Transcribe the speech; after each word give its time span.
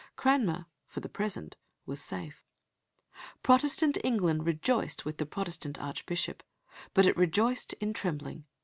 Cranmer, 0.15 0.65
for 0.87 0.99
the 0.99 1.07
present, 1.07 1.57
was 1.85 2.01
safe. 2.01 2.43
Protestant 3.43 3.99
England 4.03 4.47
rejoiced 4.47 5.05
with 5.05 5.17
the 5.17 5.27
Protestant 5.27 5.79
Archbishop. 5.79 6.41
But 6.95 7.05
it 7.05 7.15
rejoiced 7.15 7.73
in 7.73 7.93
trembling. 7.93 8.45